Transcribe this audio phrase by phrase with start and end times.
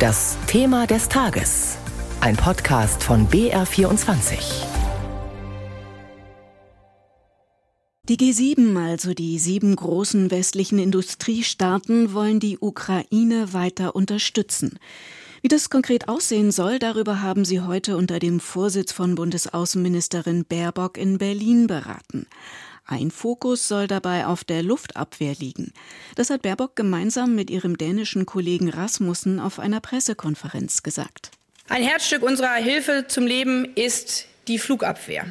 [0.00, 1.76] Das Thema des Tages.
[2.22, 4.64] Ein Podcast von BR24.
[8.08, 14.78] Die G7, also die sieben großen westlichen Industriestaaten, wollen die Ukraine weiter unterstützen.
[15.42, 20.96] Wie das konkret aussehen soll, darüber haben sie heute unter dem Vorsitz von Bundesaußenministerin Baerbock
[20.96, 22.26] in Berlin beraten.
[22.90, 25.72] Ein Fokus soll dabei auf der Luftabwehr liegen.
[26.16, 31.30] Das hat Baerbock gemeinsam mit ihrem dänischen Kollegen Rasmussen auf einer Pressekonferenz gesagt.
[31.68, 35.26] Ein Herzstück unserer Hilfe zum Leben ist die Flugabwehr.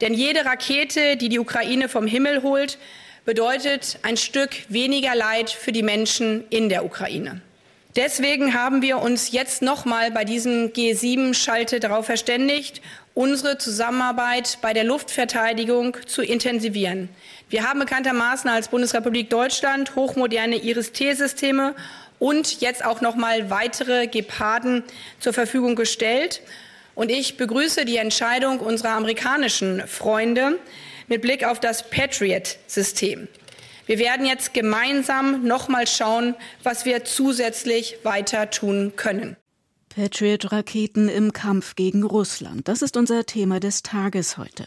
[0.00, 2.76] Denn jede Rakete, die die Ukraine vom Himmel holt,
[3.24, 7.40] bedeutet ein Stück weniger Leid für die Menschen in der Ukraine.
[7.96, 12.82] Deswegen haben wir uns jetzt nochmal bei diesem G7-Schalte darauf verständigt,
[13.14, 17.08] unsere Zusammenarbeit bei der Luftverteidigung zu intensivieren.
[17.48, 21.74] Wir haben bekanntermaßen als Bundesrepublik Deutschland hochmoderne Iris-T-Systeme
[22.18, 24.84] und jetzt auch noch mal weitere Geparden
[25.18, 26.42] zur Verfügung gestellt.
[26.94, 30.58] Und ich begrüße die Entscheidung unserer amerikanischen Freunde
[31.08, 33.28] mit Blick auf das Patriot-System.
[33.86, 36.34] Wir werden jetzt gemeinsam noch mal schauen,
[36.64, 39.36] was wir zusätzlich weiter tun können.
[39.94, 42.68] Patriot-Raketen im Kampf gegen Russland.
[42.68, 44.66] Das ist unser Thema des Tages heute.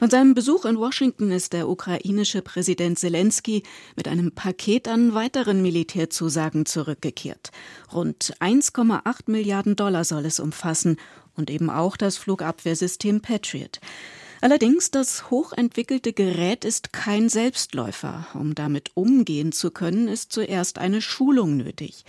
[0.00, 3.62] Von seinem Besuch in Washington ist der ukrainische Präsident Zelensky
[3.96, 7.50] mit einem Paket an weiteren Militärzusagen zurückgekehrt.
[7.92, 10.96] Rund 1,8 Milliarden Dollar soll es umfassen
[11.36, 13.80] und eben auch das Flugabwehrsystem Patriot.
[14.42, 18.26] Allerdings, das hochentwickelte Gerät ist kein Selbstläufer.
[18.32, 22.04] Um damit umgehen zu können, ist zuerst eine Schulung nötig.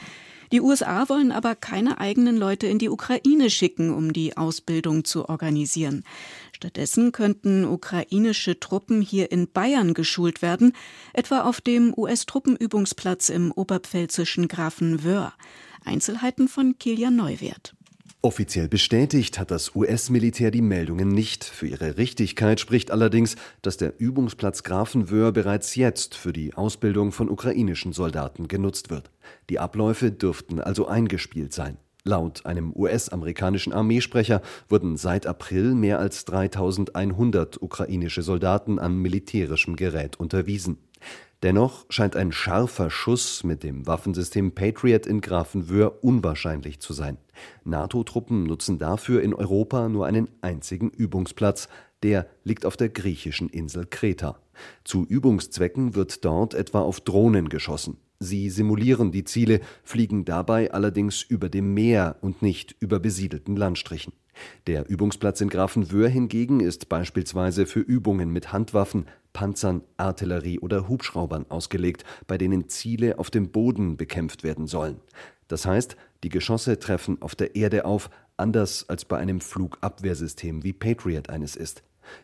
[0.53, 5.29] Die USA wollen aber keine eigenen Leute in die Ukraine schicken, um die Ausbildung zu
[5.29, 6.03] organisieren.
[6.51, 10.73] Stattdessen könnten ukrainische Truppen hier in Bayern geschult werden,
[11.13, 15.33] etwa auf dem US-Truppenübungsplatz im oberpfälzischen Grafenwöhr.
[15.85, 17.73] Einzelheiten von Kilian Neuwert.
[18.23, 21.43] Offiziell bestätigt hat das US-Militär die Meldungen nicht.
[21.43, 27.29] Für ihre Richtigkeit spricht allerdings, dass der Übungsplatz Grafenwöhr bereits jetzt für die Ausbildung von
[27.29, 29.09] ukrainischen Soldaten genutzt wird.
[29.49, 31.77] Die Abläufe dürften also eingespielt sein.
[32.03, 40.19] Laut einem US-amerikanischen Armeesprecher wurden seit April mehr als 3100 ukrainische Soldaten an militärischem Gerät
[40.19, 40.77] unterwiesen.
[41.43, 47.17] Dennoch scheint ein scharfer Schuss mit dem Waffensystem Patriot in Grafenwöhr unwahrscheinlich zu sein.
[47.63, 51.67] NATO-Truppen nutzen dafür in Europa nur einen einzigen Übungsplatz,
[52.03, 54.37] der liegt auf der griechischen Insel Kreta.
[54.83, 57.97] Zu Übungszwecken wird dort etwa auf Drohnen geschossen.
[58.19, 64.13] Sie simulieren die Ziele, fliegen dabei allerdings über dem Meer und nicht über besiedelten Landstrichen.
[64.67, 71.45] Der Übungsplatz in Grafenwöhr hingegen ist beispielsweise für Übungen mit Handwaffen, Panzern, Artillerie oder Hubschraubern
[71.49, 74.99] ausgelegt, bei denen Ziele auf dem Boden bekämpft werden sollen.
[75.47, 80.73] Das heißt, die Geschosse treffen auf der Erde auf, anders als bei einem Flugabwehrsystem wie
[80.73, 81.83] Patriot eines ist.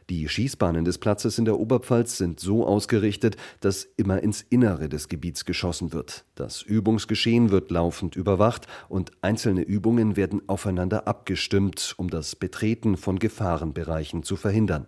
[0.09, 5.07] Die Schießbahnen des Platzes in der Oberpfalz sind so ausgerichtet, dass immer ins Innere des
[5.07, 6.25] Gebiets geschossen wird.
[6.35, 13.19] Das Übungsgeschehen wird laufend überwacht und einzelne Übungen werden aufeinander abgestimmt, um das Betreten von
[13.19, 14.87] Gefahrenbereichen zu verhindern.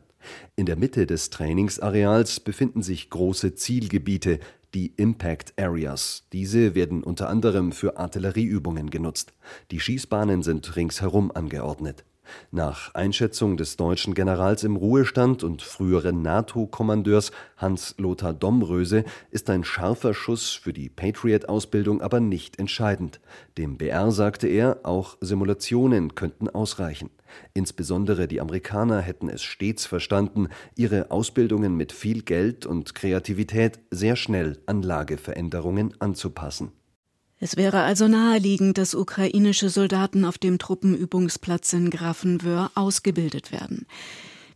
[0.56, 4.40] In der Mitte des Trainingsareals befinden sich große Zielgebiete,
[4.74, 6.26] die Impact Areas.
[6.32, 9.34] Diese werden unter anderem für Artillerieübungen genutzt.
[9.72, 12.06] Die Schießbahnen sind ringsherum angeordnet.
[12.52, 20.14] Nach Einschätzung des deutschen Generals im Ruhestand und früheren NATO-Kommandeurs Hans-Lothar Domröse ist ein scharfer
[20.14, 23.20] Schuss für die Patriot-Ausbildung aber nicht entscheidend.
[23.58, 27.10] Dem BR sagte er, auch Simulationen könnten ausreichen.
[27.54, 34.16] Insbesondere die Amerikaner hätten es stets verstanden, ihre Ausbildungen mit viel Geld und Kreativität sehr
[34.16, 36.72] schnell an Lageveränderungen anzupassen.
[37.40, 43.86] Es wäre also naheliegend, dass ukrainische Soldaten auf dem Truppenübungsplatz in Grafenwöhr ausgebildet werden.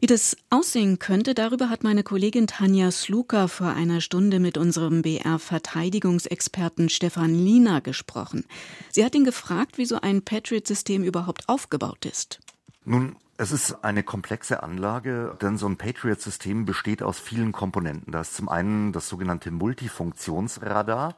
[0.01, 5.01] Wie das aussehen könnte, darüber hat meine Kollegin Tanja Sluka vor einer Stunde mit unserem
[5.01, 8.43] BR-Verteidigungsexperten Stefan Lina gesprochen.
[8.91, 12.41] Sie hat ihn gefragt, wie so ein Patriot-System überhaupt aufgebaut ist.
[12.83, 18.11] Nun, es ist eine komplexe Anlage, denn so ein Patriot-System besteht aus vielen Komponenten.
[18.11, 21.15] Da ist zum einen das sogenannte Multifunktionsradar.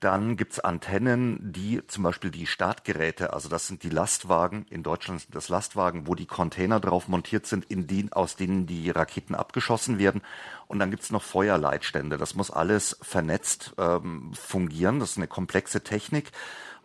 [0.00, 5.20] Dann gibt's Antennen, die zum Beispiel die Startgeräte, also das sind die Lastwagen, in Deutschland
[5.20, 9.34] sind das Lastwagen, wo die Container drauf montiert sind, in die, aus denen die Raketen
[9.34, 10.22] abgeschossen werden.
[10.68, 12.16] Und dann gibt's noch Feuerleitstände.
[12.16, 15.00] Das muss alles vernetzt ähm, fungieren.
[15.00, 16.32] Das ist eine komplexe Technik.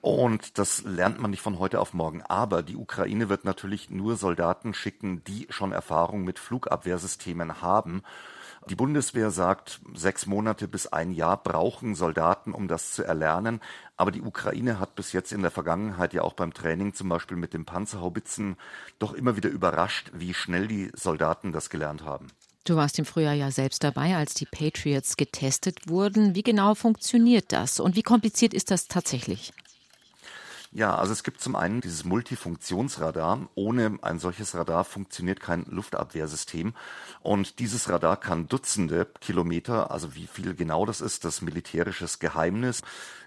[0.02, 2.22] Und das lernt man nicht von heute auf morgen.
[2.22, 8.04] Aber die Ukraine wird natürlich nur Soldaten schicken, die schon Erfahrung mit Flugabwehrsystemen haben.
[8.68, 13.62] Die Bundeswehr sagt, sechs Monate bis ein Jahr brauchen Soldaten, um das zu erlernen.
[13.96, 17.38] Aber die Ukraine hat bis jetzt in der Vergangenheit ja auch beim Training zum Beispiel
[17.38, 18.58] mit den Panzerhaubitzen
[18.98, 22.28] doch immer wieder überrascht, wie schnell die Soldaten das gelernt haben.
[22.64, 26.34] Du warst im Frühjahr ja selbst dabei, als die Patriots getestet wurden.
[26.34, 29.54] Wie genau funktioniert das und wie kompliziert ist das tatsächlich?
[30.75, 33.48] Ja, also es gibt zum einen dieses Multifunktionsradar.
[33.56, 36.74] Ohne ein solches Radar funktioniert kein Luftabwehrsystem.
[37.22, 42.81] Und dieses Radar kann Dutzende Kilometer, also wie viel genau das ist, das militärisches Geheimnis,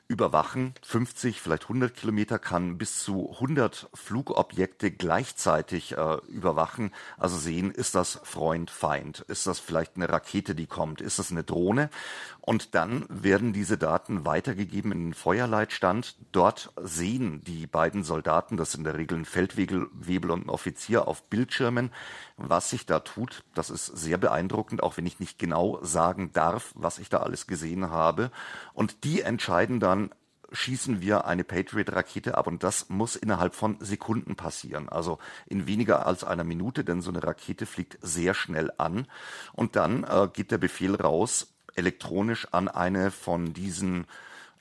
[0.09, 0.73] überwachen.
[0.83, 6.93] 50, vielleicht 100 Kilometer kann bis zu 100 Flugobjekte gleichzeitig äh, überwachen.
[7.19, 9.21] Also sehen, ist das Freund, Feind?
[9.29, 11.03] Ist das vielleicht eine Rakete, die kommt?
[11.03, 11.91] Ist das eine Drohne?
[12.41, 16.17] Und dann werden diese Daten weitergegeben in den Feuerleitstand.
[16.33, 21.07] Dort sehen die beiden Soldaten, das sind in der Regel ein Feldwebel und ein Offizier
[21.07, 21.93] auf Bildschirmen,
[22.39, 23.45] was sich da tut.
[23.55, 27.47] Das ist sehr beeindruckend, auch wenn ich nicht genau sagen darf, was ich da alles
[27.47, 28.31] gesehen habe.
[28.73, 29.98] Und die entscheiden dann,
[30.53, 32.47] schießen wir eine Patriot-Rakete ab.
[32.47, 37.11] Und das muss innerhalb von Sekunden passieren, also in weniger als einer Minute, denn so
[37.11, 39.07] eine Rakete fliegt sehr schnell an.
[39.53, 44.07] Und dann äh, geht der Befehl raus, elektronisch an eine von diesen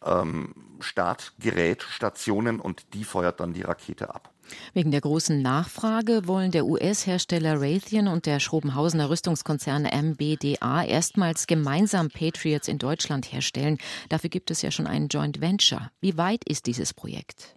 [0.03, 4.31] ähm, Startgerätstationen und die feuert dann die Rakete ab.
[4.73, 12.09] Wegen der großen Nachfrage wollen der US-Hersteller Raytheon und der Schrobenhausener Rüstungskonzern MBDA erstmals gemeinsam
[12.09, 13.77] Patriots in Deutschland herstellen.
[14.09, 15.91] Dafür gibt es ja schon ein Joint Venture.
[15.99, 17.56] Wie weit ist dieses Projekt?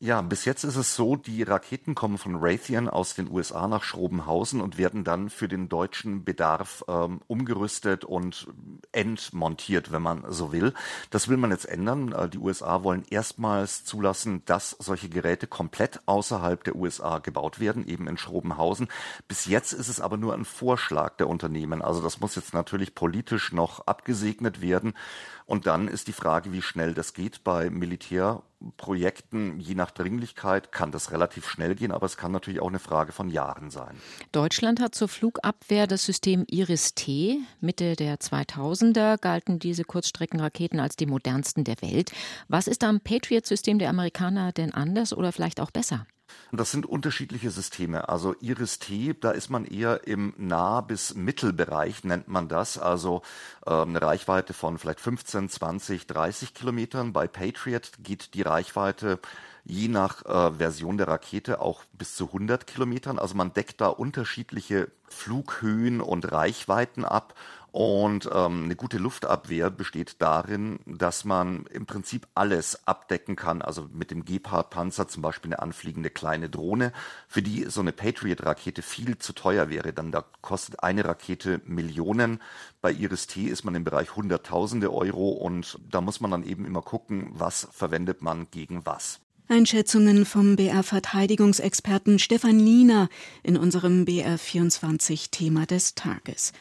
[0.00, 3.84] Ja, bis jetzt ist es so, die Raketen kommen von Raytheon aus den USA nach
[3.84, 8.48] Schrobenhausen und werden dann für den deutschen Bedarf ähm, umgerüstet und
[8.90, 10.74] entmontiert, wenn man so will.
[11.10, 12.12] Das will man jetzt ändern.
[12.12, 17.86] Äh, die USA wollen erstmals zulassen, dass solche Geräte komplett außerhalb der USA gebaut werden,
[17.86, 18.88] eben in Schrobenhausen.
[19.28, 21.82] Bis jetzt ist es aber nur ein Vorschlag der Unternehmen.
[21.82, 24.92] Also das muss jetzt natürlich politisch noch abgesegnet werden.
[25.46, 27.44] Und dann ist die Frage, wie schnell das geht.
[27.44, 27.70] Bei
[28.64, 32.78] Militärprojekten, je nach Dringlichkeit, kann das relativ schnell gehen, aber es kann natürlich auch eine
[32.78, 33.96] Frage von Jahren sein.
[34.32, 37.40] Deutschland hat zur Flugabwehr das System Iris-T.
[37.60, 42.12] Mitte der 2000er galten diese Kurzstreckenraketen als die modernsten der Welt.
[42.48, 46.06] Was ist am Patriot-System der Amerikaner denn anders oder vielleicht auch besser?
[46.52, 48.08] Das sind unterschiedliche Systeme.
[48.08, 52.78] Also Iris-T, da ist man eher im Nah- bis Mittelbereich, nennt man das.
[52.78, 53.22] Also
[53.66, 57.12] äh, eine Reichweite von vielleicht 15, 20, 30 Kilometern.
[57.12, 59.18] Bei Patriot geht die Reichweite
[59.64, 63.18] je nach äh, Version der Rakete auch bis zu 100 Kilometern.
[63.18, 67.34] Also man deckt da unterschiedliche Flughöhen und Reichweiten ab
[67.74, 73.62] und ähm, eine gute Luftabwehr besteht darin, dass man im Prinzip alles abdecken kann.
[73.62, 76.92] Also mit dem Gepard-Panzer zum Beispiel eine anfliegende kleine Drohne,
[77.26, 79.92] für die so eine Patriot-Rakete viel zu teuer wäre.
[79.92, 82.40] Dann da kostet eine Rakete Millionen.
[82.80, 86.82] Bei Iris-T ist man im Bereich Hunderttausende Euro und da muss man dann eben immer
[86.82, 89.18] gucken, was verwendet man gegen was.
[89.46, 93.10] Einschätzungen vom BR-Verteidigungsexperten Stefan Liener
[93.42, 96.54] in unserem BR24-Thema des Tages.